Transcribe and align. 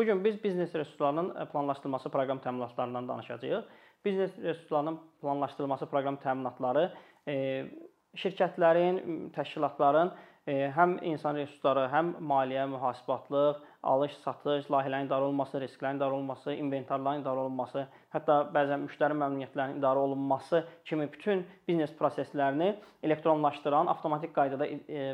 Bu 0.00 0.04
gün 0.04 0.24
biz 0.24 0.44
biznes 0.44 0.74
resurslarının 0.74 1.46
planlaşdırılması 1.52 2.08
proqram 2.08 2.38
təminatlarından 2.38 3.08
danışacağıq. 3.08 3.64
Biznes 4.04 4.38
resurslarının 4.38 5.00
planlaşdırılması 5.20 5.86
proqram 5.86 6.16
təminatları 6.22 6.86
şirkətlərin, 8.22 9.02
təşkilatların 9.36 10.14
həm 10.48 10.96
insan 11.04 11.36
resursları, 11.36 11.84
həm 11.92 12.14
maliyyə, 12.32 12.64
mühasibatlıq, 12.72 13.60
alış-satış, 13.92 14.70
layihələrin 14.72 15.10
idarə 15.10 15.28
olunması, 15.28 15.60
risklərin 15.60 16.00
idarə 16.00 16.16
olunması, 16.16 16.54
inventarların 16.56 17.20
idarə 17.20 17.44
olunması, 17.44 17.84
hətta 18.16 18.40
bəzən 18.56 18.86
müştəri 18.86 19.20
məmnuniyyətlərinin 19.20 19.82
idarə 19.82 20.06
olunması 20.08 20.64
kimi 20.88 21.12
bütün 21.12 21.44
biznes 21.68 21.92
proseslərini 22.00 22.72
elektronlaşdıran, 23.02 23.92
avtomatik 23.92 24.32
qaydada 24.32 24.64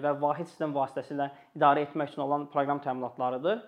və 0.07 0.21
vahid 0.23 0.47
sistem 0.47 0.79
vasitəsilə 0.79 1.33
idarə 1.59 1.89
etmək 1.89 2.15
üçün 2.15 2.29
olan 2.29 2.47
proqram 2.55 2.87
təminatlarıdır. 2.87 3.67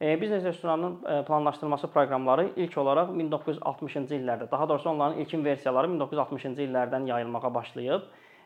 Biznes 0.00 0.44
restoranının 0.44 1.04
e, 1.04 1.24
planlaşdırılması 1.24 1.88
proqramları 1.90 2.50
ilk 2.56 2.78
olaraq 2.78 3.08
1960-cı 3.16 4.14
illərdə, 4.14 4.50
daha 4.50 4.68
doğrusu 4.68 4.90
onların 4.90 5.18
ilkin 5.18 5.44
versiyaları 5.44 5.88
1960-cı 5.88 6.66
illərdən 6.66 7.06
yayılmağa 7.08 7.54
başlayıb. 7.54 8.02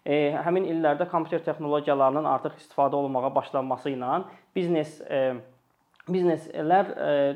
E, 0.06 0.14
həmin 0.44 0.68
illərdə 0.70 1.08
kompüter 1.10 1.42
texnologiyalarının 1.44 2.24
artıq 2.24 2.54
istifadə 2.60 2.94
olunmağa 2.94 3.34
başlanması 3.34 3.90
ilə 3.90 4.22
biznes 4.56 5.00
bizneslər 6.10 6.88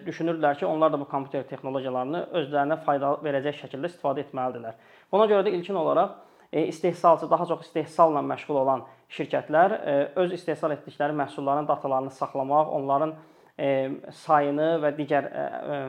düşünürlər 0.07 0.57
ki, 0.59 0.67
onlar 0.67 0.93
da 0.93 0.99
bu 0.99 1.05
kompüter 1.11 1.43
texnologiyalarını 1.47 2.23
özlərinə 2.39 2.79
fayda 2.87 3.13
verəcək 3.23 3.61
şəkildə 3.65 3.91
istifadə 3.91 4.25
etməlidirlər. 4.25 4.79
Buna 5.13 5.27
görə 5.31 5.45
də 5.47 5.53
ilkin 5.55 5.75
olaraq 5.75 6.17
istehsalçı, 6.53 7.31
daha 7.31 7.47
çox 7.47 7.67
istehsalla 7.67 8.23
məşğul 8.25 8.57
olan 8.63 8.83
şirkətlər 9.11 9.77
öz 10.17 10.33
istehsal 10.33 10.75
etdikləri 10.75 11.15
məhsulların 11.19 11.69
datalarını 11.69 12.11
saxlamaq, 12.11 12.73
onların 12.73 13.15
sayını 13.57 14.69
və 14.83 14.91
digər 14.97 15.29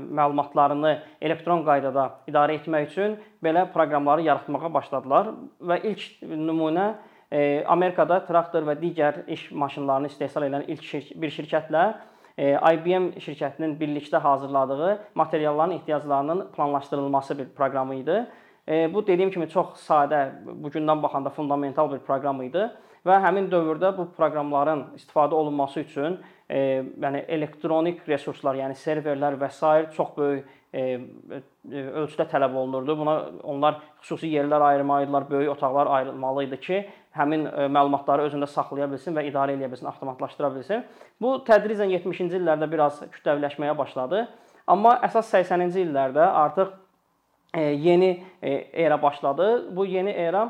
məlumatlarını 0.06 0.92
elektron 1.22 1.64
qaydada 1.66 2.10
idarə 2.30 2.60
etmək 2.60 2.92
üçün 2.92 3.16
belə 3.44 3.66
proqramları 3.74 4.28
yaratmağa 4.28 4.70
başladılar 4.74 5.32
və 5.60 5.80
ilk 5.90 6.22
nümunə 6.30 6.92
Amerikada 7.68 8.20
traktor 8.28 8.68
və 8.68 8.78
digər 8.78 9.24
iş 9.34 9.50
maşınlarını 9.52 10.14
istehsal 10.14 10.46
edən 10.46 10.68
ilk 10.70 11.18
bir 11.22 11.34
şirkətlə 11.34 11.86
IBM 12.38 13.16
şirkətinin 13.24 13.78
birlikdə 13.80 14.20
hazırladığı 14.22 15.00
materialların 15.16 15.76
ehtiyaclarının 15.80 16.48
planlaşdırılması 16.56 17.38
bir 17.40 17.50
proqramı 17.50 17.96
idi. 17.96 18.26
Bu 18.94 19.08
dediyim 19.08 19.32
kimi 19.32 19.50
çox 19.50 19.78
sadə, 19.88 20.30
bu 20.46 20.70
gündən 20.70 21.02
baxanda 21.04 21.30
fundamental 21.30 21.92
bir 21.92 22.00
proqram 22.06 22.42
idi 22.46 22.68
və 23.06 23.20
həmin 23.22 23.50
dövrdə 23.52 23.92
bu 23.98 24.08
proqramların 24.18 24.84
istifadə 24.98 25.34
olunması 25.34 25.80
üçün 25.80 26.20
e, 26.50 26.84
yəni 27.02 27.24
elektronik 27.38 28.04
resurslar, 28.08 28.58
yəni 28.60 28.78
serverlər 28.78 29.40
və 29.42 29.50
s. 29.50 29.72
çox 29.96 30.14
böyük 30.18 30.46
e, 30.76 31.00
ölçüdə 31.72 32.28
tələb 32.30 32.56
olunurdu. 32.56 32.98
Buna 33.00 33.16
onlar 33.44 33.80
xüsusi 34.02 34.30
yerlər 34.34 34.62
ayırmalıdılar, 34.62 35.30
böyük 35.30 35.52
otaqlar 35.56 35.90
ayrılmalı 35.98 36.44
idi 36.48 36.60
ki, 36.68 36.82
həmin 37.18 37.46
e, 37.50 37.68
məlumatları 37.72 38.28
özündə 38.30 38.50
saxlaya 38.52 38.90
bilsin 38.92 39.16
və 39.18 39.26
idarə 39.30 39.56
edə 39.58 39.70
bilsin, 39.72 39.90
avtomatlaşdıra 39.92 40.52
bilsin. 40.56 40.86
Bu 41.22 41.38
tədricən 41.48 41.94
70-ci 41.96 42.42
illərdə 42.42 42.70
biraz 42.72 43.02
kütləviləşməyə 43.18 43.78
başladı. 43.78 44.26
Amma 44.68 44.98
əsas 45.06 45.32
80-ci 45.34 45.86
illərdə 45.88 46.26
artıq 46.44 46.74
e, 47.54 47.62
yeni 47.62 48.12
e, 48.42 48.52
era 48.86 49.02
başladı. 49.02 49.76
Bu 49.76 49.86
yeni 49.86 50.12
era 50.12 50.50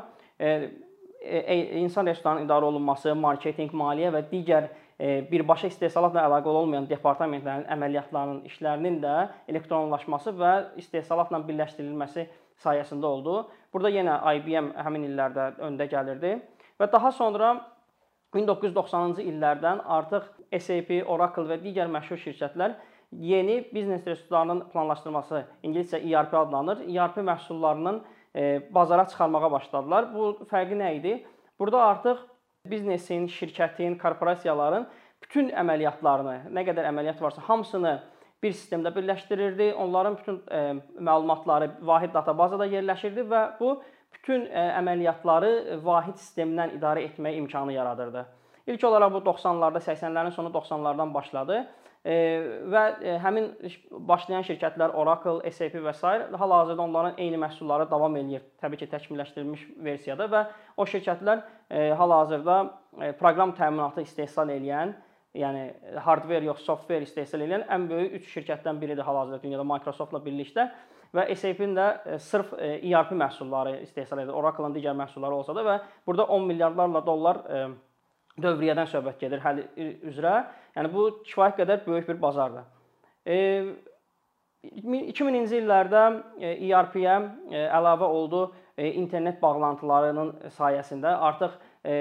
insan 1.26 2.06
resurslarının 2.06 2.44
idarə 2.44 2.68
olunması, 2.68 3.14
marketinq, 3.18 3.72
maliyyə 3.74 4.12
və 4.14 4.20
digər 4.30 4.68
birbaşa 4.98 5.68
istehsalatla 5.68 6.24
əlaqəli 6.24 6.60
olmayan 6.62 6.88
departamentlərin 6.88 7.66
əməliyyatlarının 7.74 8.46
işlərinin 8.48 8.98
də 9.02 9.14
elektronlaşması 9.52 10.32
və 10.38 10.52
istehsalatla 10.80 11.42
birləşdirilməsi 11.44 12.26
sayəsində 12.64 13.04
oldu. 13.04 13.42
Burada 13.72 13.92
yenə 13.92 14.16
IBM 14.38 14.72
həmin 14.80 15.04
illərdə 15.10 15.50
öndə 15.66 15.88
gəlirdi 15.90 16.38
və 16.80 16.88
daha 16.92 17.12
sonra 17.12 17.52
1990-cı 18.36 19.24
illərdən 19.28 19.82
artıq 19.84 20.30
SAP, 20.56 20.90
Oracle 21.06 21.44
və 21.50 21.60
digər 21.60 21.90
məşhur 21.92 22.20
şirkətlər 22.20 22.78
yeni 23.12 23.60
biznes 23.74 24.06
resurslarının 24.06 24.64
planlaşdırılması, 24.72 25.44
ingiliscə 25.62 26.00
ERP 26.00 26.34
adlanır, 26.34 26.80
ERP 26.88 27.20
məhsullarının 27.24 28.00
bazara 28.74 29.06
çıxarmağa 29.08 29.50
başladılar. 29.52 30.08
Bu 30.14 30.32
fərqi 30.50 30.76
nə 30.76 30.90
idi? 30.98 31.14
Burada 31.58 31.84
artıq 31.84 32.24
biznesin, 32.70 33.26
şirkətin, 33.32 33.98
korporasiyaların 33.98 34.86
bütün 35.22 35.50
əməliyyatlarını, 35.62 36.36
nə 36.54 36.64
qədər 36.68 36.88
əməliyyat 36.90 37.20
varsa, 37.22 37.42
hamısını 37.48 37.96
bir 38.42 38.54
sistemdə 38.54 38.92
birləşdirirdi. 38.94 39.72
Onların 39.74 40.16
bütün 40.20 40.40
ə, 40.46 40.62
məlumatları 40.98 41.70
vahid 41.86 42.14
databazada 42.14 42.68
yerləşirdi 42.70 43.26
və 43.30 43.42
bu 43.60 43.76
bütün 44.14 44.46
ə, 44.46 44.66
əməliyyatları 44.82 45.80
vahid 45.84 46.20
sistemdən 46.20 46.76
idarə 46.78 47.06
etmək 47.08 47.40
imkanı 47.42 47.76
yaradırdı. 47.76 48.26
İlk 48.66 48.84
olaraq 48.84 49.12
bu 49.14 49.18
90-larda, 49.30 49.82
80-lərin 49.82 50.34
sonu 50.34 50.50
90-lardan 50.54 51.14
başladı 51.14 51.66
və 52.06 52.82
həmin 53.22 53.48
başlayan 54.06 54.44
şirkətlər 54.46 54.94
Oracle, 54.94 55.40
SAP 55.50 55.74
və 55.82 55.94
s. 55.94 56.02
hal-hazırda 56.38 56.82
onların 56.82 57.18
eyni 57.18 57.40
məhsulları 57.42 57.88
davam 57.90 58.14
eləyir. 58.20 58.44
Təbii 58.62 58.78
ki, 58.78 58.86
təkmilləşdirilmiş 58.92 59.64
versiyada 59.82 60.28
və 60.30 60.44
o 60.76 60.86
şirkətlər 60.86 61.42
hal-hazırda 61.98 62.58
proqram 63.18 63.56
təminatı 63.58 64.06
istehsal 64.06 64.52
edən, 64.54 64.94
yəni 65.34 65.64
hardware 66.04 66.46
yox, 66.46 66.62
software 66.64 67.02
istehsal 67.02 67.42
edən 67.42 67.66
ən 67.66 67.88
böyük 67.90 68.20
3 68.22 68.28
şirkətdən 68.36 68.78
biridir 68.80 69.04
hal-hazırda 69.04 69.42
dünyada 69.42 69.66
Microsoftla 69.66 70.22
birlikdə 70.24 70.70
və 71.16 71.26
SAP-in 71.34 71.74
də 71.76 72.18
sırf 72.22 72.54
ERP 72.60 73.12
məhsulları 73.18 73.80
istehsal 73.82 74.22
edir. 74.22 74.32
Oracle-ın 74.36 74.74
digər 74.76 74.94
məhsulları 74.96 75.42
olsa 75.42 75.54
da 75.56 75.66
və 75.66 75.76
burada 76.06 76.24
10 76.38 76.46
milyardlarla 76.52 77.06
dollar 77.06 77.42
dövriyyədən 78.42 78.88
söhbət 78.92 79.20
gedir 79.24 79.42
həll 79.44 79.62
üzrə. 80.10 80.38
Yəni 80.76 80.92
bu 80.92 81.08
kifayət 81.24 81.60
qədər 81.62 81.84
böyük 81.86 82.08
bir 82.10 82.22
bazardır. 82.22 82.66
E, 83.26 83.36
2000-ci 84.74 85.60
illərdə 85.60 86.02
ERP-yə 86.40 87.14
e, 87.50 87.62
əlavə 87.76 88.08
oldu 88.08 88.42
e, 88.76 88.90
internet 88.92 89.38
bağlantılarının 89.42 90.32
sayəsində 90.56 91.14
artıq 91.28 91.54
e, 91.86 91.96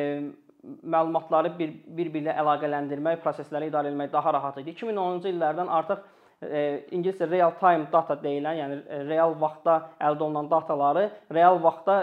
məlumatları 0.65 1.53
bir-biri 1.59 2.23
ilə 2.23 2.35
əlaqələndirmək, 2.41 3.21
prosesləri 3.23 3.69
idarə 3.69 3.91
etmək 3.91 4.11
daha 4.13 4.33
rahat 4.33 4.57
idi. 4.61 4.73
2010-cu 4.73 5.29
illərdən 5.29 5.71
artıq 5.79 6.11
ingiliscə 6.45 7.29
real 7.29 7.53
time 7.61 7.85
data 7.93 8.17
deyilən, 8.21 8.57
yəni 8.59 9.03
real 9.07 9.37
vaxtda 9.39 9.77
əldə 10.03 10.25
olunan 10.25 10.49
dataları 10.51 11.05
real 11.33 11.61
vaxtda 11.63 11.99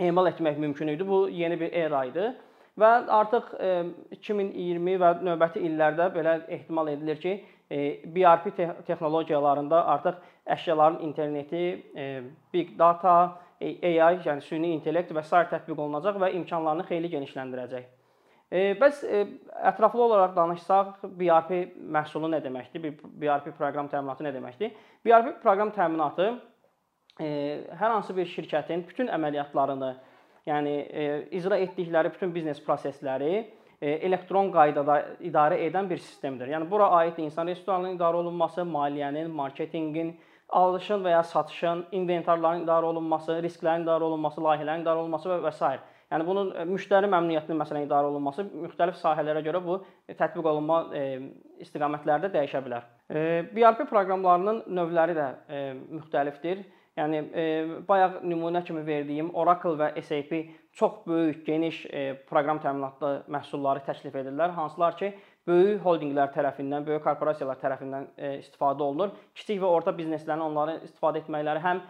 emal 0.00 0.30
etmək 0.30 0.62
mümkün 0.62 0.94
idi. 0.94 1.06
Bu 1.06 1.26
yeni 1.28 1.58
bir 1.60 1.74
era 1.82 2.04
idi. 2.08 2.30
Və 2.78 2.90
artıq 3.10 3.54
2020 4.14 4.98
və 5.02 5.12
növbəti 5.26 5.62
illərdə 5.66 6.10
belə 6.14 6.36
ehtimal 6.48 6.88
edilir 6.92 7.18
ki, 7.20 7.36
BRP 7.70 8.50
texnologiyalarında 8.86 9.84
artıq 9.94 10.20
əşyaların 10.50 11.00
interneti, 11.06 11.64
big 12.52 12.76
data, 12.78 13.38
AI, 13.60 14.20
yəni 14.24 14.40
süni 14.42 14.72
intellekt 14.74 15.12
və 15.12 15.22
sair 15.26 15.50
tətbiq 15.50 15.78
olunacaq 15.78 16.16
və 16.22 16.32
imkanlarını 16.38 16.86
xeyli 16.88 17.10
genişləndirəcək. 17.12 17.88
Bəs 18.80 19.02
ətraflı 19.70 20.02
olaraq 20.02 20.32
danışsaq, 20.34 21.04
BRP 21.04 21.50
məhsulu 21.94 22.30
nə 22.32 22.40
deməkdir? 22.42 22.82
Bir 22.82 22.96
BRP 23.22 23.52
proqram 23.58 23.90
təminatı 23.92 24.26
nə 24.26 24.32
deməkdir? 24.34 24.72
BRP 25.06 25.36
proqram 25.44 25.70
təminatı 25.76 26.32
hər 27.20 27.92
hansı 27.92 28.16
bir 28.16 28.26
şirkətin 28.26 28.82
bütün 28.88 29.12
əməliyyatlarını 29.12 29.92
yəni 30.48 30.74
e, 30.88 31.06
icra 31.36 31.58
etdikləri 31.60 32.12
bütün 32.14 32.34
biznes 32.34 32.60
prosesləri 32.64 33.32
e, 33.80 33.90
elektron 33.90 34.50
qaydada 34.54 35.00
idarə 35.24 35.60
edən 35.66 35.88
bir 35.90 36.00
sistemdir. 36.00 36.50
Yəni 36.54 36.68
bura 36.70 36.90
aid 37.00 37.18
insan 37.22 37.48
resurslarının 37.50 37.96
idarə 37.98 38.22
olunması, 38.22 38.64
maliyyənin, 38.68 39.30
marketinqin, 39.36 40.16
alışın 40.48 41.04
və 41.04 41.14
ya 41.14 41.22
satışın, 41.22 41.86
inventarların 41.92 42.64
idarə 42.66 42.90
olunması, 42.90 43.38
risklərin 43.44 43.86
idarə 43.86 44.08
olunması, 44.08 44.42
layihələrin 44.46 44.84
idarə 44.84 45.04
olunması 45.04 45.30
və 45.30 45.40
və 45.46 45.54
s. 45.54 45.72
Yəni 46.10 46.26
bunun 46.26 46.50
e, 46.58 46.64
müştəri 46.66 47.06
məmnuniyyətinin 47.10 47.60
məsələn 47.60 47.86
idarə 47.86 48.10
olunması 48.10 48.42
müxtəlif 48.48 48.98
sahələrə 48.98 49.44
görə 49.46 49.60
bu 49.62 49.78
tətbiq 50.18 50.48
olunma 50.52 50.82
e, 50.96 51.04
istiqamətləri 51.62 52.26
də 52.26 52.32
dəyişə 52.34 52.64
bilər. 52.66 52.88
BRP 53.54 53.88
proqramlarının 53.90 54.60
növləri 54.70 55.16
də 55.16 55.24
müxtəlifdir. 55.90 56.60
Yəni 57.00 57.20
e, 57.32 57.44
bayaq 57.88 58.20
nümunə 58.28 58.60
kimi 58.66 58.82
verdiyim 58.84 59.30
Oracle 59.38 59.76
və 59.80 59.90
SAP 60.04 60.32
çox 60.76 60.98
böyük, 61.06 61.44
geniş 61.46 61.84
e, 61.86 62.02
proqram 62.28 62.60
təminatlı 62.60 63.12
məhsulları 63.32 63.84
təklif 63.86 64.18
edirlər, 64.20 64.52
hansılar 64.56 64.98
ki, 64.98 65.12
böyük 65.48 65.80
holdinqlər 65.84 66.34
tərəfindən, 66.34 66.84
böyük 66.86 67.04
korporasiyalar 67.06 67.60
tərəfindən 67.62 68.10
e, 68.16 68.34
istifadə 68.42 68.84
olunur. 68.84 69.14
Kiçik 69.38 69.62
və 69.62 69.70
orta 69.78 69.94
bizneslərin 69.96 70.44
onları 70.50 70.76
istifadə 70.88 71.24
etməkləri 71.24 71.64
həm 71.64 71.82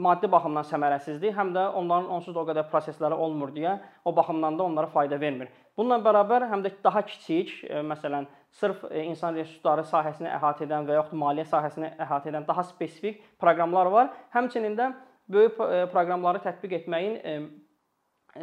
maddi 0.00 0.28
baxımdan 0.32 0.64
səmərəsizdir, 0.64 1.34
həm 1.36 1.50
də 1.52 1.66
onların 1.76 2.06
onsuz 2.16 2.32
da 2.32 2.40
o 2.40 2.46
qədər 2.48 2.64
prosesləri 2.70 3.18
olmur 3.26 3.50
deyə 3.52 3.74
o 4.08 4.14
baxımdan 4.16 4.56
da 4.56 4.64
onlara 4.64 4.88
fayda 4.88 5.18
vermir. 5.20 5.50
Bununla 5.76 5.98
bərabər 6.00 6.46
həm 6.48 6.62
də 6.64 6.72
daha 6.80 7.02
kiçik, 7.04 7.52
məsələn, 7.90 8.24
sırf 8.54 8.84
insan 9.02 9.34
resursları 9.34 9.84
sahəsini 9.90 10.30
əhatə 10.30 10.68
edən 10.68 10.86
və 10.88 10.98
yaxud 11.00 11.18
maliyyə 11.18 11.48
sahəsini 11.50 11.90
əhatə 12.00 12.30
edən 12.30 12.46
daha 12.46 12.62
spesifik 12.68 13.20
proqramlar 13.42 13.90
var. 13.90 14.12
Həmçinin 14.34 14.76
də 14.78 14.92
böyük 15.28 15.56
proqramları 15.92 16.42
tətbiq 16.44 16.78
etməyin 16.80 17.48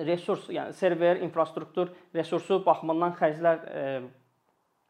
resurs, 0.07 0.49
yəni 0.51 0.75
server, 0.75 1.21
infrastruktur 1.23 1.93
resursu 2.15 2.59
baxımından 2.65 3.15
xərclər 3.19 3.65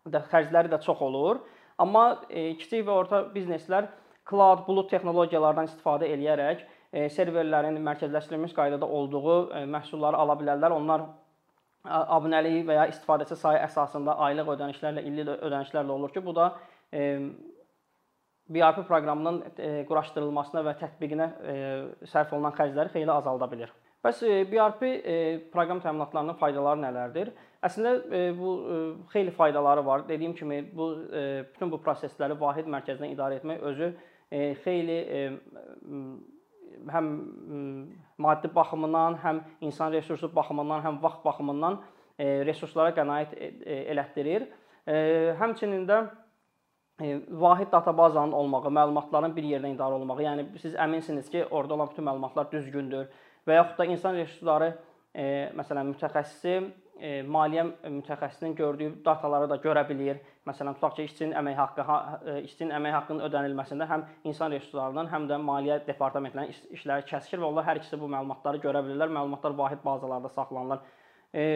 də 0.10 0.24
xərcləri 0.32 0.72
də 0.74 0.82
çox 0.82 1.02
olur. 1.06 1.42
Amma 1.78 2.06
kiçik 2.30 2.86
və 2.88 2.94
orta 3.04 3.24
bizneslər 3.34 3.90
cloud, 4.30 4.66
bulut 4.68 4.90
texnologiyalardan 4.92 5.70
istifadə 5.70 6.10
eləyərək 6.14 6.62
e, 6.64 7.08
serverlərin 7.14 7.80
mərkəzləşdirilmiş 7.84 8.54
qaydada 8.56 8.88
olduğu 8.88 9.36
e, 9.58 9.64
məhsulları 9.76 10.20
ala 10.22 10.38
bilərlər. 10.40 10.76
Onlar 10.76 11.06
abunəlik 11.84 12.66
və 12.68 12.78
ya 12.78 12.88
istifadəçi 12.92 13.36
sayı 13.40 13.62
əsasında 13.66 14.18
aylıq 14.28 14.52
ödənişlərlə, 14.56 15.04
illik 15.10 15.32
ödənişlərlə 15.48 15.92
olur 15.96 16.14
ki, 16.14 16.24
bu 16.26 16.36
da 16.36 16.50
BRP 18.52 18.82
e, 18.84 18.88
proqramının 18.88 19.40
quraşdırılmasına 19.90 20.66
və 20.68 20.76
tətbiqinə 20.82 21.30
sərf 22.12 22.34
olunan 22.36 22.54
xərcləri 22.58 22.94
xeyli 22.94 23.14
azalda 23.14 23.50
bilər. 23.50 23.74
Bəs 24.06 24.22
BRP 24.50 24.84
proqram 25.54 25.82
təminatlarının 25.82 26.38
faydaları 26.40 26.82
nələrdir? 26.82 27.34
Əslində 27.66 27.98
bu 28.38 28.54
xeyli 29.12 29.34
faydaları 29.38 29.86
var. 29.86 30.08
Dediyim 30.08 30.34
kimi 30.34 30.64
bu 30.74 30.88
bütün 31.54 31.74
bu 31.74 31.82
prosesləri 31.82 32.38
vahid 32.40 32.70
mərkəzdən 32.70 33.14
idarə 33.14 33.38
etmək 33.38 33.62
özü 33.72 33.92
xeyli 34.64 34.98
həm 36.90 37.12
maddi 38.22 38.50
baxımından, 38.56 39.18
həm 39.24 39.42
insan 39.68 39.92
resursu 39.94 40.30
baxımından, 40.36 40.84
həm 40.86 41.02
vaxt 41.04 41.26
baxımından 41.26 41.80
resurslara 42.48 42.94
qənaət 42.96 43.34
e, 43.36 43.48
e, 43.66 43.78
elətdirir. 43.94 44.48
Həmçinin 45.40 45.86
də 45.90 46.02
vahid 47.42 47.72
databazanın 47.72 48.34
olmağı, 48.38 48.70
məlumatların 48.74 49.34
bir 49.36 49.46
yerdə 49.46 49.70
idarə 49.74 49.98
olunmağı, 49.98 50.24
yəni 50.26 50.46
siz 50.62 50.76
əminsiniz 50.78 51.30
ki, 51.34 51.46
orada 51.50 51.74
olan 51.78 51.90
bütün 51.90 52.06
məlumatlar 52.06 52.50
düzgündür 52.52 53.10
və 53.48 53.58
yaxud 53.58 53.78
da 53.82 53.88
insan 53.90 54.18
resursları 54.18 54.72
məsələn 55.58 55.94
mütəxəssisi 55.94 56.56
e, 57.00 57.22
maliyyə 57.24 57.66
mütəxəssisinin 57.84 58.56
gördüyü 58.56 58.92
dataları 59.06 59.50
da 59.50 59.58
görə 59.64 59.84
bilir. 59.90 60.20
Məsələn, 60.48 60.76
tutaq 60.78 60.96
ki, 60.98 61.06
işçinin 61.10 61.36
əmək 61.42 61.60
haqqı, 61.62 61.86
e, 61.86 62.36
işçinin 62.48 62.74
əmək 62.78 62.96
haqqının 62.98 63.26
ödənilməsində 63.28 63.88
həm 63.90 64.06
insan 64.32 64.52
resurslarından, 64.56 65.10
həm 65.14 65.30
də 65.30 65.40
maliyyə 65.42 65.80
departamentlərinin 65.88 66.56
iş, 66.56 66.62
işləri 66.80 67.08
kəsişir 67.10 67.42
və 67.42 67.50
onlar 67.50 67.68
hər 67.70 67.82
ikisi 67.82 68.00
bu 68.02 68.10
məlumatları 68.12 68.62
görə 68.66 68.84
bilirlər. 68.88 69.14
Məlumatlar 69.18 69.58
vahid 69.58 69.86
bazalarda 69.86 70.30
saxlanılır. 70.36 70.84
E, 71.34 71.48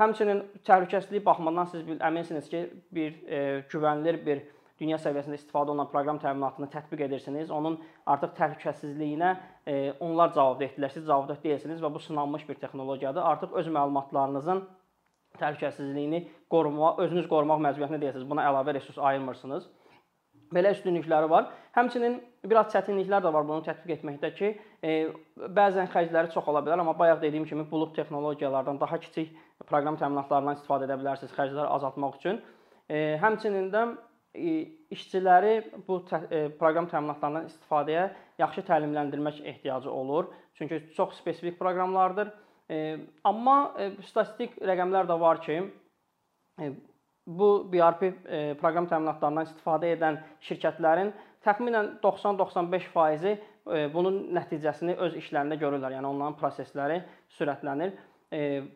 həmçinin 0.00 0.42
təhlükəsizlik 0.66 1.24
baxımından 1.26 1.70
siz 1.74 1.86
əminsiniz 1.98 2.48
ki, 2.50 2.64
bir 2.94 3.22
e, 3.26 3.44
güvənilir 3.72 4.24
bir 4.26 4.44
dünya 4.80 4.98
səviyyəsində 5.00 5.38
istifadə 5.38 5.72
olunan 5.72 5.90
proqram 5.92 6.18
təminatını 6.22 6.68
tətbiq 6.72 7.04
edirsiniz. 7.06 7.50
Onun 7.50 7.78
artıq 8.06 8.32
təhlükəsizliyinə 8.38 9.32
e, 9.66 9.74
onlar 10.00 10.32
cavabdehdirlər. 10.36 10.94
Siz 10.94 11.06
cavabdeh 11.06 11.42
deyilsiniz 11.44 11.82
və 11.82 11.92
bu 11.94 12.00
sınanmış 12.02 12.48
bir 12.48 12.60
texnologiyadır. 12.62 13.22
Artıq 13.32 13.54
öz 13.60 13.68
məlumatlarınızın 13.76 14.64
təhlükəsizliyini 15.40 16.24
qorumaq, 16.52 16.98
özünüz 17.06 17.28
qorumaq 17.30 17.62
məcburiyyətində 17.68 18.00
deyilsiniz. 18.02 18.28
Buna 18.30 18.44
əlavə 18.50 18.74
resurs 18.78 18.98
ayırmırsınız. 18.98 19.68
Belə 20.52 20.74
üstünlükləri 20.76 21.30
var. 21.32 21.48
Həmçinin 21.76 22.18
biraz 22.44 22.72
çətinliklər 22.74 23.22
də 23.24 23.30
var 23.32 23.46
bunu 23.48 23.64
tətbiq 23.64 23.94
etməkdə 23.96 24.30
ki, 24.36 24.50
e, 24.84 24.96
bəzən 25.56 25.88
xərcləri 25.94 26.32
çox 26.34 26.48
ola 26.52 26.60
bilər, 26.64 26.82
amma 26.82 26.92
bayaq 26.98 27.22
dediyim 27.22 27.46
kimi 27.48 27.64
bulut 27.70 27.94
texnologiyalardan 27.96 28.80
daha 28.80 28.98
kiçik 29.00 29.32
proqram 29.70 29.96
təminatlarından 30.00 30.58
istifadə 30.58 30.88
edə 30.88 30.98
bilərsiniz 31.00 31.32
xərcləri 31.38 31.70
azaltmaq 31.78 32.18
üçün. 32.20 32.42
E, 32.88 33.16
həmçinin 33.22 33.70
də 33.72 33.86
işçiləri 34.34 35.56
bu 35.88 35.98
e, 36.30 36.48
proqram 36.56 36.86
təminatlarından 36.88 37.50
istifadəyə 37.50 38.06
yaxşı 38.40 38.64
təlimləndirmək 38.68 39.42
ehtiyacı 39.44 39.90
olur. 39.90 40.30
Çünki 40.54 40.82
çox 40.96 41.14
spesifik 41.18 41.58
proqramlardır. 41.58 42.32
E, 42.70 42.98
amma 43.24 43.74
e, 43.78 43.90
statistik 44.08 44.56
rəqəmlər 44.56 45.08
də 45.08 45.20
var 45.20 45.42
ki, 45.42 45.60
bu 47.26 47.48
BRP 47.72 48.08
proqram 48.60 48.88
təminatlarından 48.90 49.46
istifadə 49.50 49.92
edən 49.96 50.18
şirkətlərin 50.48 51.12
təxminən 51.44 51.98
90-95%-i 52.02 53.92
bunun 53.92 54.34
nəticəsini 54.34 54.96
öz 54.96 55.14
işlərində 55.20 55.58
görürlər. 55.60 55.92
Yəni 55.96 56.08
onların 56.08 56.34
prosesləri 56.40 56.98
sürətlənir, 57.36 57.94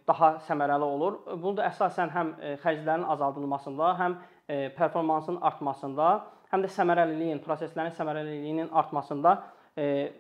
daha 0.07 0.29
səmərəli 0.47 0.87
olur. 0.87 1.19
Bunu 1.43 1.57
da 1.59 1.67
əsasən 1.71 2.13
həm 2.15 2.33
xərclərin 2.63 3.07
azaldılmasında, 3.17 3.93
həm 3.99 4.17
performansın 4.49 5.41
artmasında, 5.43 6.09
həm 6.53 6.63
də 6.65 6.71
səmərəliliyin, 6.71 7.43
proseslərin 7.45 7.95
səmərəliliyinin 7.97 8.71
artmasında 8.71 9.35
e, 9.79 10.13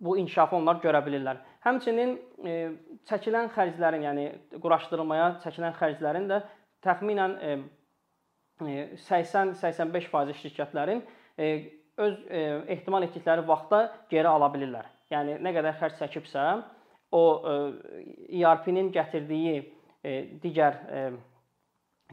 bu 0.00 0.16
inkişafı 0.18 0.56
onlar 0.58 0.80
görə 0.82 1.00
bilirlər. 1.06 1.40
Həmçinin 1.66 2.16
e, 2.42 2.56
çəkilən 3.10 3.50
xərclərin, 3.54 4.06
yəni 4.08 4.26
quraşdırılmaya 4.62 5.32
çəkilən 5.44 5.76
xərclərin 5.78 6.28
də 6.30 6.42
təxminən 6.86 7.36
80-85% 8.58 10.38
şirkətlərin 10.42 11.02
öz 11.98 12.14
ehtimal 12.74 13.04
etdikləri 13.06 13.44
vaxtda 13.46 13.80
geri 14.10 14.28
ala 14.30 14.48
bilirlər. 14.54 14.86
Yəni 15.10 15.38
nə 15.42 15.52
qədər 15.54 15.78
xərc 15.78 15.98
çəkibsə, 16.02 16.46
o 17.14 17.22
ERP-nin 18.28 18.90
gətirdiyi 18.94 19.62
digər 20.42 20.80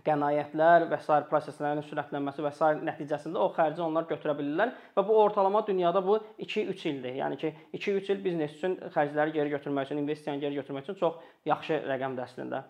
qənaətlər 0.03 0.89
və 0.91 0.97
sair 1.03 1.25
proseslərin 1.29 1.83
sürətlənməsi 1.87 2.43
və 2.43 2.51
sair 2.53 2.81
nəticəsində 2.83 3.39
o 3.39 3.47
xərci 3.55 3.83
onlar 3.83 4.07
götürə 4.09 4.35
bilirlər 4.35 4.73
və 4.97 5.03
bu 5.07 5.15
ortalama 5.21 5.61
dünyada 5.67 6.01
bu 6.03 6.17
2-3 6.41 6.87
ildir. 6.91 7.15
Yəni 7.21 7.37
ki, 7.39 7.53
2-3 7.77 8.11
il 8.11 8.23
biznes 8.25 8.57
üçün 8.57 8.75
xərcləri 8.95 9.35
geri 9.37 9.53
götürmək 9.55 9.87
üçün, 9.87 10.01
investisiyanı 10.03 10.43
geri 10.43 10.59
götürmək 10.59 10.89
üçün 10.89 10.99
çox 10.99 11.21
yaxşı 11.47 11.79
rəqəmdir 11.87 12.27
əslində. 12.27 12.65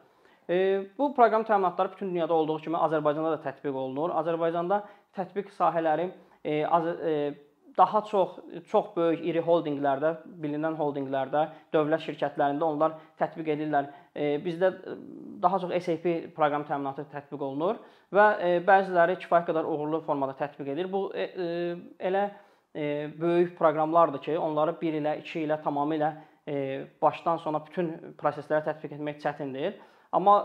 E, 0.46 0.86
bu 0.98 1.10
proqram 1.18 1.44
təminatları 1.44 1.96
bütün 1.96 2.14
dünyada 2.14 2.34
olduğu 2.34 2.60
kimi 2.68 2.78
Azərbaycanda 2.78 3.34
da 3.34 3.42
tətbiq 3.48 3.74
olunur. 3.74 4.14
Azərbaycanda 4.22 4.84
tətbiq 5.18 5.50
sahələri 5.58 6.12
e, 6.44 6.62
az, 6.66 6.86
e, 7.02 7.34
daha 7.78 8.02
çox 8.06 8.38
çox 8.72 8.92
böyük 8.96 9.26
iri 9.28 9.42
holdinqlərdə, 9.44 10.12
bilinən 10.44 10.78
holdinqlərdə, 10.80 11.46
dövlət 11.74 12.06
şirkətlərində 12.08 12.68
onlar 12.68 12.96
tətbiq 13.20 13.52
edirlər. 13.56 13.90
E, 14.16 14.36
bizdə 14.44 14.72
e, 14.72 14.96
daha 15.44 15.60
çox 15.64 15.74
SAP 15.86 16.08
proqram 16.36 16.66
təminatı 16.68 17.08
tətbiq 17.12 17.42
olunur 17.42 17.82
və 18.16 18.28
e, 18.40 18.54
bəziləri 18.68 19.18
kifayət 19.24 19.50
qədər 19.52 19.68
uğurlu 19.72 20.02
formada 20.08 20.38
tətbiq 20.40 20.72
edir. 20.76 20.92
Bu 20.92 21.10
elə 21.16 22.30
böyük 22.76 23.54
proqramlardır 23.56 24.20
ki, 24.22 24.34
onları 24.38 24.74
1 24.82 24.96
ilə, 25.00 25.12
2 25.24 25.44
ilə 25.46 25.56
tamamilə 25.64 26.10
başdan 27.02 27.40
sona 27.40 27.62
bütün 27.64 27.94
prosesləri 28.20 28.66
tətbiq 28.66 28.98
etmək 28.98 29.22
çətindir. 29.24 29.78
Amma 30.12 30.42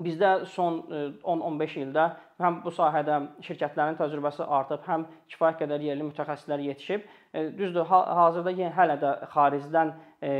Bizdə 0.00 0.46
son 0.48 0.80
10-15 0.88 1.74
e, 1.76 1.82
ildə 1.84 2.06
həm 2.42 2.60
bu 2.64 2.72
sahədə 2.74 3.20
şirkətlərin 3.46 3.98
təcrübəsi 4.00 4.46
artıb, 4.58 4.82
həm 4.88 5.06
kifayət 5.32 5.62
qədər 5.62 5.86
yerli 5.88 6.08
mütəxəssislər 6.08 6.64
yetişib. 6.66 7.06
E, 7.34 7.46
düzdür, 7.58 7.86
hazırda 7.90 8.54
yenə 8.56 8.72
hələ 8.76 8.98
də 9.02 9.14
xaricdən 9.34 9.94
e, 10.22 10.32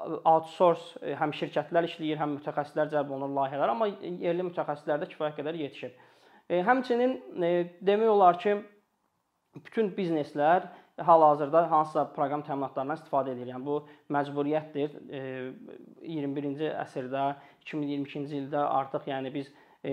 outsource 0.00 1.14
həm 1.20 1.32
şirkətlər 1.36 1.88
işləyir, 1.88 2.20
həm 2.20 2.36
mütəxəssislər 2.38 2.92
cəlb 2.92 3.14
olunur 3.16 3.40
layihələr, 3.40 3.72
amma 3.74 3.90
yerli 3.90 4.46
mütəxəssislər 4.50 5.02
də 5.02 5.10
kifayət 5.14 5.40
qədər 5.40 5.58
yetişib. 5.64 6.04
Həmçinin 6.66 7.18
demək 7.86 8.10
olar 8.10 8.38
ki, 8.42 8.56
bütün 9.54 9.90
bizneslər 9.96 10.68
hal-hazırda 11.00 11.70
hansısa 11.70 12.04
proqram 12.14 12.42
təminatlarından 12.46 12.98
istifadə 12.98 13.34
edir. 13.34 13.50
Yəni 13.54 13.64
bu 13.66 13.78
məcburiyyətdir. 14.14 14.96
21-ci 16.04 16.70
əsrdə, 16.84 17.24
2022-ci 17.66 18.40
ildə 18.42 18.60
artıq 18.60 19.08
yəni 19.10 19.32
biz 19.34 19.50
e, 19.84 19.92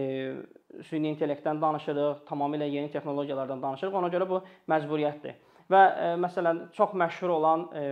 süni 0.86 1.12
intellektdən 1.14 1.62
danışırıq, 1.62 2.24
tamamilə 2.30 2.68
yeni 2.70 2.92
texnologiyalardan 2.92 3.62
danışırıq. 3.62 3.96
Ona 3.98 4.10
görə 4.14 4.30
bu 4.30 4.42
məcburiyyətdir. 4.70 5.38
Və 5.72 5.82
e, 5.82 6.12
məsələn 6.24 6.68
çox 6.76 6.94
məşhur 6.98 7.34
olan 7.38 7.66
e, 7.76 7.88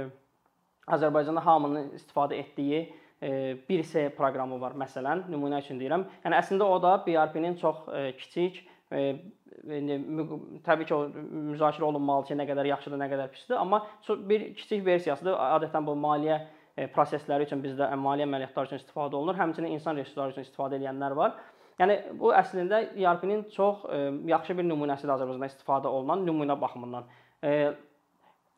Azərbaycanda 0.95 1.43
hamının 1.43 1.91
istifadə 1.97 2.37
etdiyi 2.39 2.81
e, 3.21 3.57
1C 3.69 4.09
proqramı 4.15 4.59
var 4.61 4.77
məsələn, 4.79 5.25
nümunə 5.31 5.59
üçün 5.63 5.81
deyirəm. 5.81 6.05
Yəni 6.23 6.39
əslində 6.39 6.67
o 6.69 6.77
da 6.83 6.97
BRP-nin 7.07 7.57
çox 7.61 7.83
kiçik 8.21 8.63
indi 8.95 9.95
təbii 10.63 10.85
ki, 10.87 10.93
o 10.93 11.07
müzakirə 11.51 11.87
olunmalı 11.87 12.27
ki, 12.29 12.37
nə 12.37 12.45
qədər 12.47 12.69
yaxşıdır, 12.69 12.99
nə 13.01 13.07
qədər 13.11 13.31
pisdir, 13.33 13.57
amma 13.57 13.81
bir 14.29 14.51
kiçik 14.59 14.85
versiyasıdır. 14.85 15.35
Adətən 15.57 15.87
bu 15.87 15.95
maliyyə 15.99 16.37
prosesləri 16.93 17.47
üçün 17.47 17.63
bizdə 17.63 17.87
maliyyə 17.97 18.27
əməliyyatları 18.29 18.69
üçün 18.69 18.81
istifadə 18.83 19.17
olunur. 19.17 19.39
Həmçinin 19.39 19.73
insan 19.73 19.97
resursları 19.97 20.35
üçün 20.35 20.45
istifadə 20.45 20.77
edənlər 20.79 21.15
var. 21.17 21.35
Yəni 21.81 21.97
bu 22.19 22.31
əslində 22.35 22.81
ERP-nin 22.95 23.43
çox 23.51 23.83
ə, 23.83 23.97
e, 23.97 24.13
yaxşı 24.31 24.55
bir 24.57 24.67
nümunəsidir 24.69 25.11
Azərbaycanda 25.17 25.51
istifadə 25.51 25.91
olunan 25.91 26.23
nümunə 26.27 26.55
baxımından. 26.61 27.09
Ə, 27.41 27.51
e, 27.51 27.73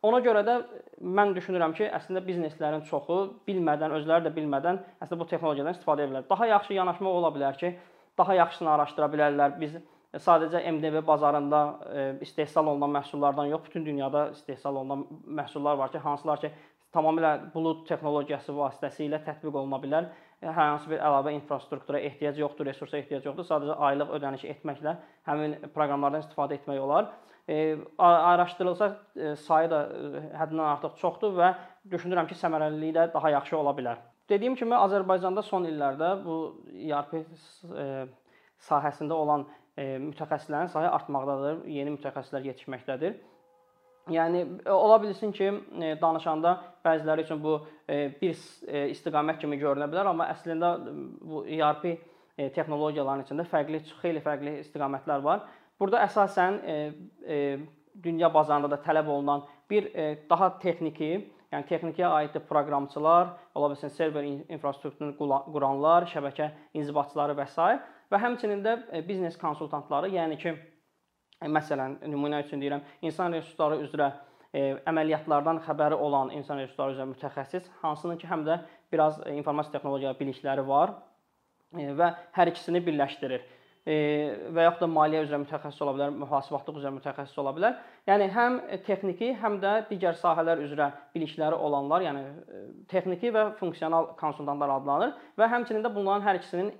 Ona 0.05 0.19
görə 0.21 0.43
də 0.45 0.53
mən 1.01 1.31
düşünürəm 1.33 1.73
ki, 1.75 1.87
əslində 1.97 2.21
bizneslərin 2.21 2.83
çoxu 2.85 3.15
bilmədən, 3.49 3.95
özləri 3.97 4.27
də 4.27 4.31
bilmədən 4.35 4.77
əslində 5.01 5.17
bu 5.23 5.25
texnologiyadan 5.31 5.73
istifadə 5.73 6.03
edə 6.05 6.11
bilər. 6.11 6.27
Daha 6.29 6.47
yaxşı 6.51 6.75
yanaşma 6.77 7.09
ola 7.09 7.31
bilər 7.33 7.57
ki, 7.57 7.71
daha 8.21 8.35
yaxşısını 8.37 8.69
araşdıra 8.75 9.07
bilərlər. 9.15 9.55
Biz 9.57 9.73
sadəcə 10.23 10.61
MDB 10.75 11.01
bazarında 11.07 11.61
istehsal 12.21 12.69
olunan 12.69 12.93
məhsullardan 12.99 13.49
yox, 13.49 13.65
bütün 13.65 13.85
dünyada 13.85 14.29
istehsal 14.37 14.75
olunan 14.75 15.03
məhsullar 15.41 15.81
var 15.81 15.91
ki, 15.91 16.03
hansılar 16.05 16.45
ki, 16.45 16.53
tamamilə 16.93 17.33
bulud 17.53 17.83
texnologiyası 17.89 18.53
vasitəsilə 18.53 19.23
tətbiq 19.25 19.57
oluna 19.57 19.81
bilər. 19.81 20.11
Hər 20.43 20.53
hansı 20.53 20.91
bir 20.91 20.99
əlavə 21.01 21.31
infrastruktura 21.33 21.99
ehtiyac 22.05 22.37
yoxdur, 22.37 22.67
resursa 22.69 22.99
ehtiyac 22.99 23.25
yoxdur. 23.25 23.45
Sadəcə 23.47 23.77
aylıq 23.87 24.11
ödəniş 24.19 24.43
etməklə 24.51 24.93
həmin 25.25 25.55
proqramlardan 25.73 26.21
istifadə 26.21 26.59
etmək 26.59 26.81
olar. 26.83 27.07
E, 27.49 27.77
araşdırılsa 27.97 28.87
e, 29.15 29.35
sayı 29.35 29.69
da 29.71 29.79
e, 29.87 30.21
həddindən 30.37 30.67
artıq 30.67 30.99
çoxdur 31.01 31.33
və 31.39 31.53
düşünürəm 31.89 32.27
ki, 32.29 32.37
səmərəliliyi 32.37 32.95
də 32.99 33.05
daha 33.13 33.31
yaxşı 33.33 33.57
ola 33.57 33.73
bilər. 33.77 34.03
Dediyim 34.29 34.57
kimi 34.59 34.75
Azərbaycanda 34.75 35.41
son 35.47 35.65
illərdə 35.65 36.11
bu 36.25 36.35
ERP 36.75 37.13
sahəsində 38.67 39.15
olan 39.15 39.45
mütəxəssislərin 39.77 40.69
sayı 40.73 40.89
artmaqdadır, 40.91 41.63
yeni 41.71 41.93
mütəxəssislər 41.95 42.49
yetişməkdədir. 42.49 43.15
Yəni 44.11 44.43
ola 44.71 44.97
bilsin 45.03 45.31
ki, 45.35 45.51
danışanda 46.01 46.53
bəziləri 46.85 47.25
üçün 47.25 47.41
bu 47.43 47.57
bir 47.87 48.39
istiqamət 48.93 49.41
kimi 49.41 49.59
görünə 49.59 49.89
bilər, 49.91 50.11
amma 50.11 50.29
əslində 50.33 50.73
bu 51.21 51.43
ERP 51.45 51.87
texnologiyaların 52.55 53.25
içində 53.25 53.47
fərqli, 53.51 53.81
xeyli 54.01 54.23
fərqli 54.23 54.59
istiqamətlər 54.63 55.23
var. 55.25 55.47
Burada 55.79 56.03
əsasən 56.05 56.59
dünya 58.03 58.29
bazarında 58.33 58.71
da 58.71 58.79
tələb 58.85 59.09
olunan 59.11 59.43
bir 59.69 59.89
daha 60.29 60.53
texniki 60.59 61.11
Yəni 61.47 61.63
texnikaya 61.63 62.09
aid 62.11 62.33
proqramçılar, 62.49 63.29
ola 63.55 63.69
bilsin 63.71 63.91
server 63.95 64.25
infrastrukturunu 64.27 65.15
quranlar, 65.53 66.03
şəbəkə 66.11 66.49
inzibatçıları 66.75 67.37
və 67.37 67.45
s. 67.47 67.67
və 68.11 68.19
həmçinin 68.19 68.63
də 68.63 68.73
e, 68.91 69.01
biznes 69.07 69.37
konsultantları, 69.39 70.09
yəni 70.11 70.37
ki, 70.39 70.49
e, 70.49 70.76
məsələn, 71.41 71.99
nümunə 72.09 72.41
üçün 72.45 72.61
deyirəm, 72.63 72.85
insan 73.05 73.35
resursları 73.35 73.81
üzrə 73.85 74.11
e, 74.53 74.77
əməliyyatlardan 74.89 75.61
xəbəri 75.67 75.99
olan 76.07 76.31
insan 76.37 76.61
resursları 76.63 76.95
üzrə 76.95 77.09
mütəxəssis, 77.11 77.69
hansının 77.83 78.17
ki, 78.21 78.29
həm 78.31 78.47
də 78.47 78.61
biraz 78.93 79.19
informasiya 79.33 79.77
texnologiya 79.77 80.15
bilikləri 80.17 80.65
var 80.67 80.95
və 81.73 82.13
hər 82.37 82.49
ikisini 82.53 82.81
birləşdirir 82.85 83.43
və 83.87 84.65
yaxud 84.65 84.81
da 84.83 84.87
maliyyə 84.91 85.21
üzrə 85.23 85.37
mütəxəssis 85.45 85.83
ola 85.85 85.93
bilər, 85.95 86.15
mühasibatlıq 86.19 86.79
üzrə 86.81 86.89
mütəxəssis 86.97 87.39
ola 87.39 87.53
bilər. 87.55 87.77
Yəni 88.09 88.25
həm 88.35 88.57
texniki, 88.83 89.29
həm 89.39 89.61
də 89.63 89.75
digər 89.87 90.17
sahələr 90.19 90.59
üzrə 90.65 90.89
bilikləri 91.15 91.55
olanlar, 91.55 92.03
yəni 92.03 92.25
texniki 92.91 93.31
və 93.31 93.45
funksional 93.61 94.09
konsultantlar 94.19 94.73
adlanır 94.75 95.13
və 95.39 95.47
həmçinin 95.53 95.85
də 95.85 95.93
bunların 95.95 96.25
hər 96.27 96.41
ikisinin 96.41 96.73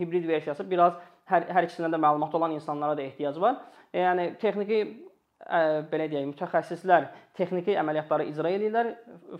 hibrid 0.00 0.26
versiyası 0.26 0.66
biraz 0.70 0.98
hər 1.30 1.48
hər 1.54 1.68
ikisindən 1.68 1.94
də 1.94 2.00
məlumat 2.02 2.34
olan 2.34 2.56
insanlara 2.56 2.96
da 2.98 3.04
ehtiyac 3.04 3.38
var. 3.42 3.60
Yəni 3.96 4.30
texniki 4.42 4.80
ə, 4.84 5.60
belə 5.90 6.08
deyək, 6.10 6.26
mütəxəssislər 6.32 7.10
texniki 7.38 7.76
əməliyyatları 7.80 8.26
icra 8.30 8.50
edirlər, 8.56 8.90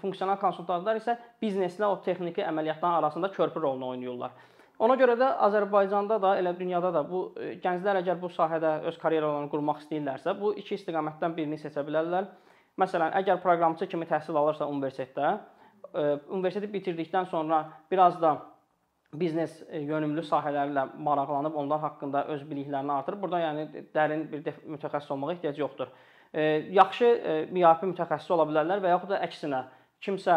funksional 0.02 0.38
konsultantlar 0.40 1.00
isə 1.00 1.16
bizneslə 1.42 1.88
o 1.88 1.98
texniki 2.04 2.44
əməliyyatların 2.46 3.00
arasında 3.00 3.32
körpü 3.34 3.64
rolunu 3.64 3.92
oynayırlar. 3.94 4.36
Ona 4.78 4.94
görə 4.94 5.16
də 5.18 5.28
Azərbaycanda 5.42 6.20
da, 6.22 6.36
elə 6.38 6.52
dünyada 6.58 6.92
da 6.94 7.02
bu 7.06 7.24
e, 7.34 7.56
gənclər 7.62 7.98
əgər 7.98 8.20
bu 8.20 8.30
sahədə 8.30 8.76
öz 8.86 8.98
karyeralarını 9.02 9.50
qurmaq 9.50 9.80
istəyirlərsə, 9.82 10.36
bu 10.38 10.52
iki 10.60 10.76
istiqamətdən 10.76 11.34
birini 11.34 11.58
seçə 11.58 11.82
bilərlər. 11.86 12.28
Məsələn, 12.78 13.10
əgər 13.18 13.40
proqramçı 13.42 13.88
kimi 13.90 14.06
təhsil 14.06 14.38
alırsa 14.38 14.68
universitetdə, 14.70 15.32
e, 15.90 16.04
universiteti 16.30 16.70
bitirdikdən 16.76 17.26
sonra 17.32 17.64
biraz 17.90 18.20
da 18.22 18.36
biznes 19.14 19.62
e, 19.68 19.80
yönümlü 19.80 20.24
sahələrlə 20.26 20.86
maraqlanıb 20.98 21.54
onlar 21.54 21.80
haqqında 21.80 22.24
öz 22.34 22.44
biliklərini 22.50 22.92
artırır. 22.92 23.22
Burada 23.22 23.40
yəni 23.40 23.66
dərin 23.94 24.28
bir 24.32 24.44
mütəxəssis 24.76 25.12
olmağa 25.12 25.32
ehtiyac 25.38 25.58
yoxdur. 25.58 25.90
Yaxşı 26.76 27.06
MİAP 27.56 27.86
mütəxəssisi 27.88 28.32
ola 28.34 28.44
bilərlər 28.50 28.82
və 28.84 28.90
yaxud 28.92 29.14
da 29.14 29.22
əksinə 29.24 29.62
kimsə 30.04 30.34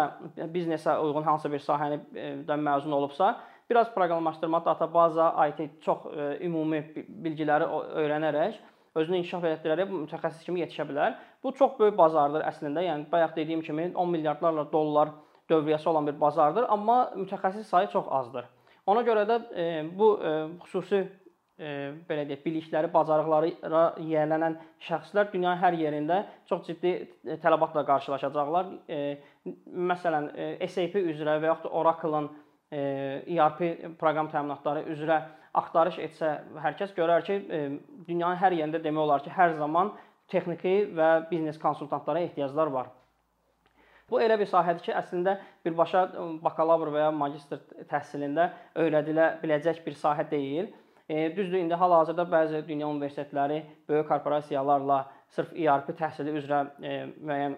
biznesə 0.54 0.96
uyğun 1.04 1.26
hansısa 1.26 1.52
bir 1.52 1.64
sahədən 1.66 2.64
məzun 2.66 2.96
olubsa, 2.96 3.34
biraz 3.70 3.94
proqramlaşdırma, 3.94 4.66
databaza, 4.66 5.48
IT 5.48 5.82
çox 5.82 6.06
e, 6.06 6.38
ümumi 6.46 6.82
bilgiləri 7.26 7.68
öyrənərək 8.04 8.58
özünü 8.96 9.22
inkişaf 9.22 9.46
etdirərək 9.48 9.92
mütəxəssis 9.92 10.48
kimi 10.48 10.64
yetişə 10.66 10.88
bilər. 10.90 11.20
Bu 11.44 11.54
çox 11.56 11.78
böyük 11.80 11.98
bazardır 11.98 12.44
əslində. 12.50 12.84
Yəni 12.84 13.08
bayaq 13.12 13.36
dediyim 13.36 13.62
kimi 13.62 13.92
10 13.96 14.10
milyardlarla 14.16 14.66
dollar 14.72 15.14
dövriyyəsi 15.50 15.90
olan 15.90 16.08
bir 16.08 16.20
bazardır, 16.22 16.68
amma 16.70 16.98
mütəxəssis 17.16 17.70
sayı 17.72 17.88
çox 17.94 18.06
azdır. 18.10 18.50
Ona 18.90 19.04
görə 19.06 19.26
də 19.30 19.38
e, 19.54 19.66
bu 19.98 20.14
e, 20.18 20.32
xüsusi 20.66 21.02
e, 21.62 21.74
belə 22.08 22.26
deyək, 22.30 22.42
bilikləri, 22.46 22.90
bacarıqları 22.94 23.52
yiyələnən 24.02 24.58
şəxslər 24.88 25.30
dünyanın 25.34 25.62
hər 25.62 25.78
yerində 25.78 26.22
çox 26.50 26.66
ciddi 26.70 26.94
e, 26.98 27.38
tələbatla 27.44 27.84
qarşılaşacaqlar. 27.90 28.72
E, 28.90 29.02
məsələn, 29.92 30.32
e, 30.34 30.70
SAP 30.70 30.98
üzrə 31.02 31.38
və 31.44 31.52
yaxud 31.52 31.70
da 31.70 31.76
Oracle-ın 31.82 32.32
ERP 32.72 33.60
proqram 34.00 34.30
təminatları 34.32 34.86
üzrə 34.94 35.18
axtarış 35.60 35.98
etsə, 36.00 36.30
hər 36.64 36.78
kəs 36.80 36.94
görər 36.96 37.26
ki, 37.28 37.36
dünyanın 38.08 38.40
hər 38.40 38.56
yerində 38.56 38.80
demək 38.80 39.04
olar 39.04 39.26
ki, 39.26 39.34
hər 39.36 39.58
zaman 39.58 39.92
texniki 40.32 40.86
və 40.96 41.10
biznes 41.28 41.60
konsultantlara 41.60 42.24
ehtiyaclar 42.30 42.72
var. 42.72 42.88
Bu 44.12 44.20
elə 44.20 44.36
bir 44.40 44.50
sahədir 44.52 44.84
ki, 44.84 44.92
əslində 44.92 45.38
birbaşa 45.66 46.04
bakalavr 46.44 46.92
və 46.92 47.06
ya 47.06 47.12
magistr 47.16 47.62
təhsilində 47.88 48.50
öyrədilə 48.84 49.38
biləcək 49.44 49.80
bir 49.86 49.96
sahə 49.96 50.26
deyil. 50.32 50.68
E, 51.08 51.30
düzdür, 51.36 51.58
indi 51.60 51.76
hal-hazırda 51.80 52.26
bəzi 52.28 52.62
dünya 52.68 52.88
universitetləri 52.92 53.64
böyük 53.90 54.08
korporasiyalarla 54.08 55.02
sırf 55.36 55.56
ERP 55.56 55.92
təhsili 56.00 56.36
üzrə 56.40 56.62
e, 56.84 56.94
müəyyən 57.24 57.58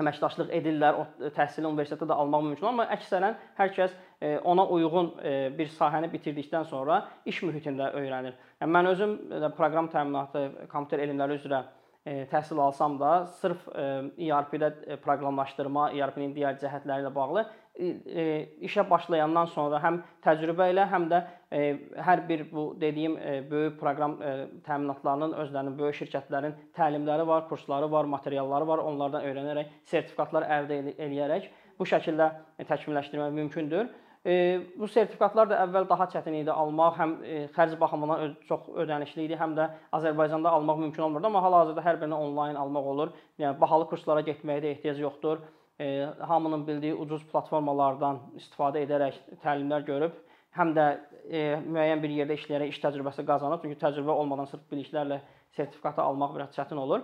əməkdaşlıq 0.00 0.52
edirlər, 0.56 0.96
o 0.96 1.32
təhsili 1.36 1.68
universitetdə 1.68 2.08
də 2.08 2.16
almaq 2.16 2.46
mümkün, 2.46 2.68
amma 2.70 2.86
əksərən 2.94 3.36
hər 3.58 3.72
kəs 3.76 3.92
e, 3.92 4.38
ona 4.48 4.64
uyğun 4.76 5.10
e, 5.20 5.34
bir 5.56 5.68
sahəni 5.72 6.08
bitirdikdən 6.12 6.64
sonra 6.68 7.02
iş 7.28 7.42
mühitində 7.44 7.90
öyrənir. 8.00 8.36
Yəni 8.62 8.76
mən 8.76 8.88
özüm 8.92 9.16
proqram 9.58 9.90
təminatı, 9.92 10.48
kompüter 10.72 11.04
elmləri 11.04 11.36
üzrə 11.40 11.60
e, 11.60 11.81
təhsil 12.04 12.58
alsam 12.58 12.98
da, 13.00 13.26
sırf 13.38 13.68
ERP-də 13.72 14.98
proqramlaşdırma, 15.04 15.90
ERP-nin 15.94 16.32
digər 16.34 16.58
cəhətləri 16.62 17.04
ilə 17.04 17.14
bağlı 17.14 17.46
işə 17.72 18.84
başlayandan 18.90 19.48
sonra 19.48 19.78
həm 19.80 20.02
təcrübə 20.24 20.66
ilə, 20.74 20.84
həm 20.92 21.06
də 21.08 21.20
hər 22.04 22.22
bir 22.28 22.44
bu 22.50 22.64
dediyim 22.80 23.16
böyük 23.48 23.78
proqram 23.80 24.18
təminatlarının 24.66 25.32
özlərinin 25.40 25.78
böyük 25.78 25.96
şirkətlərin 26.02 26.54
təlimləri 26.76 27.26
var, 27.26 27.46
kursları 27.48 27.88
var, 27.90 28.04
materialları 28.04 28.68
var. 28.68 28.84
Onlardan 28.84 29.24
öyrənərək 29.24 29.72
sertifikatlar 29.88 30.48
əldə 30.58 30.82
eləyərək 30.98 31.48
bu 31.78 31.88
şəkildə 31.88 32.28
təkmilləşdirmək 32.68 33.32
mümkündür. 33.40 33.88
Bu 34.22 34.86
sertifikatlar 34.86 35.48
da 35.50 35.56
əvvəl 35.64 35.88
daha 35.90 36.06
çətin 36.12 36.36
idi 36.38 36.52
almaq, 36.54 36.98
həm 36.98 37.14
xərc 37.56 37.72
baxımından 37.80 38.36
çox 38.46 38.68
ödənişli 38.84 39.24
idi, 39.26 39.38
həm 39.40 39.56
də 39.56 39.66
Azərbaycanda 39.98 40.52
almaq 40.58 40.78
mümkün 40.84 41.02
olmurdu, 41.08 41.26
amma 41.26 41.42
hal-hazırda 41.42 41.82
hər 41.82 41.98
birini 41.98 42.14
onlayn 42.14 42.60
almaq 42.60 42.86
olur. 42.92 43.10
Yəni 43.42 43.58
bahalı 43.58 43.88
kurslara 43.90 44.22
getməyə 44.28 44.62
də 44.62 44.70
ehtiyac 44.76 45.02
yoxdur 45.02 45.42
hamının 46.20 46.66
bildiyi 46.66 46.94
ucuz 46.94 47.24
platformalardan 47.32 48.20
istifadə 48.38 48.82
edərək 48.86 49.16
təlimlər 49.42 49.86
görüb, 49.86 50.14
həm 50.56 50.74
də 50.76 50.86
e, 51.24 51.40
müəyyən 51.64 52.02
bir 52.02 52.14
yerdə 52.18 52.36
işləyərək 52.38 52.74
iş 52.74 52.80
təcrübəsi 52.84 53.24
qazanıb. 53.26 53.62
Çünki 53.64 53.80
təcrübə 53.80 54.14
olmadan 54.14 54.50
sırf 54.50 54.62
biliklərlə 54.70 55.20
sertifikatı 55.56 56.02
almaq 56.02 56.36
biraz 56.36 56.54
çətin 56.56 56.80
olur. 56.80 57.02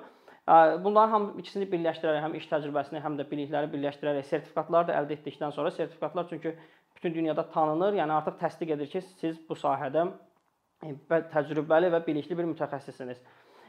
Bunların 0.85 1.11
ham 1.13 1.25
ikisini 1.41 1.67
birləşdirərək, 1.69 2.23
həm 2.25 2.35
iş 2.39 2.47
təcrübəsini, 2.49 3.03
həm 3.05 3.19
də 3.19 3.27
bilikləri 3.29 3.69
birləşdirərək 3.69 4.25
sertifikatları 4.31 4.89
da 4.89 4.95
əldə 5.03 5.19
etdikdən 5.19 5.53
sonra 5.53 5.71
sertifikatlar 5.77 6.25
çünki 6.31 6.55
bütün 6.99 7.15
dünyada 7.15 7.47
tanınır, 7.51 7.95
yəni 7.95 8.13
artıq 8.19 8.39
təsdiq 8.43 8.75
edir 8.75 8.91
ki, 8.91 9.03
siz 9.21 9.39
bu 9.49 9.55
sahədə 9.59 10.09
e, 10.83 10.95
təcrübəli 11.35 11.93
və 11.95 12.01
bilikli 12.07 12.39
bir 12.39 12.49
mütəxəssissiniz. 12.53 13.21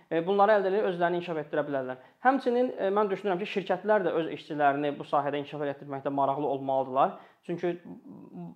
E, 0.10 0.24
bunları 0.26 0.56
əldə 0.58 0.72
edib 0.72 0.88
özlərini 0.90 1.20
inkişaf 1.20 1.38
etdirə 1.44 1.64
bilərlər. 1.68 2.00
Həmçinin 2.26 2.72
e, 2.74 2.90
mən 2.96 3.12
düşünürəm 3.12 3.42
ki, 3.44 3.50
şirkətlər 3.52 4.08
də 4.08 4.14
öz 4.18 4.32
işçilərini 4.34 4.96
bu 4.98 5.06
sahədə 5.06 5.38
inkişaf 5.44 5.68
etdirməkdə 5.76 6.10
maraqlı 6.10 6.50
olmalıdırlar. 6.50 7.14
Çünki 7.46 7.76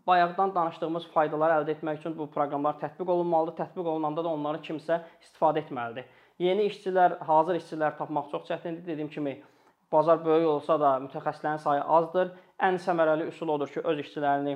bayaqdan 0.07 0.55
danışdığımız 0.55 1.05
faydaları 1.13 1.61
əldə 1.61 1.77
etmək 1.77 2.01
üçün 2.01 2.17
bu 2.17 2.27
proqramlar 2.33 2.81
tətbiq 2.81 3.11
olunmalıdır. 3.17 3.59
Tətbiq 3.61 3.93
olunanda 3.93 4.25
da 4.25 4.33
onları 4.33 4.63
kimsə 4.65 5.03
istifadə 5.21 5.61
etməlidir. 5.61 6.09
Yeni 6.41 6.65
işçilər, 6.71 7.19
hazır 7.29 7.61
işçilər 7.61 7.97
tapmaq 8.01 8.31
çox 8.33 8.49
çətindir. 8.49 8.87
Dediyim 8.87 9.13
kimi, 9.13 9.37
bazar 9.93 10.25
böyük 10.25 10.47
olsa 10.55 10.79
da 10.81 10.95
mütəxəssislərin 11.05 11.61
sayı 11.61 11.83
azdır. 11.99 12.33
Ən 12.63 12.79
səmərəli 12.79 13.27
üsul 13.31 13.51
odur 13.51 13.71
ki, 13.71 13.83
öz 13.83 13.99
işçilərini 14.05 14.55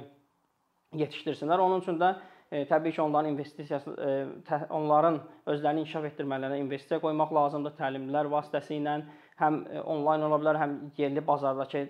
yetişdirsinlər. 1.02 1.60
Onun 1.60 1.84
üçün 1.84 2.00
də 2.00 2.14
e, 2.52 2.64
təbii 2.70 2.96
ki, 2.96 3.02
onların 3.04 3.34
investisiyası 3.34 3.94
e, 3.94 4.14
tə, 4.48 4.62
onların 4.74 5.20
özlərini 5.52 5.84
inkişaf 5.84 6.08
etdirmələrinə 6.12 6.62
investisiya 6.64 7.02
qoymaq 7.04 7.34
lazımdır 7.36 7.76
təlimlər 7.82 8.32
vasitəsilə 8.32 8.98
həm 9.42 9.60
onlayn 9.84 10.24
ola 10.30 10.40
bilər, 10.42 10.62
həm 10.64 10.80
yerli 10.98 11.22
bazardakı 11.28 11.84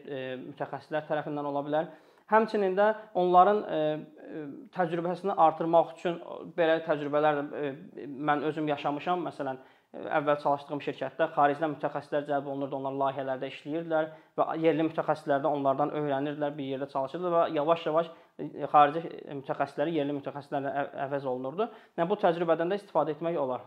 mütəxəssislər 0.50 1.06
tərəfindən 1.08 1.48
ola 1.54 1.64
bilər. 1.70 1.94
Həmçinin 2.28 2.74
də 2.76 2.90
onların 3.16 3.62
təcrübəsini 4.76 5.32
artırmaq 5.40 5.94
üçün 5.96 6.18
belə 6.58 6.82
təcrübələr 6.84 7.38
də 7.40 7.70
mən 8.28 8.44
özüm 8.50 8.68
yaşamışam. 8.68 9.24
Məsələn, 9.30 9.62
əvvəl 9.96 10.38
çalışdığım 10.44 10.82
şirkətdə 10.84 11.27
xaricdən 11.36 11.74
mütəxəssislər 11.75 12.25
cəlb 12.27 12.50
olunurdu, 12.51 12.75
onlar 12.79 12.96
layihələrdə 13.01 13.50
işləyirdilər 13.53 14.10
və 14.38 14.48
yerli 14.63 14.86
mütəxəssislər 14.89 15.41
də 15.46 15.51
onlardan 15.58 15.94
öyrənirdilər, 15.96 16.53
bir 16.58 16.70
yerdə 16.74 16.89
çalışırdılar 16.91 17.36
və 17.38 17.56
yavaş-yavaş 17.56 18.12
xarici 18.74 19.03
mütəxəssisləri 19.41 19.96
yerli 19.98 20.17
mütəxəssislərlə 20.20 20.88
əvəz 21.08 21.27
olunurdu. 21.32 21.70
Yəni 21.98 22.10
bu 22.12 22.20
təcrübədən 22.24 22.74
də 22.74 22.82
istifadə 22.82 23.15
etmək 23.15 23.39
olar. 23.41 23.63